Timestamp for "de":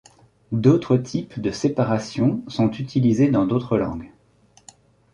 1.39-1.51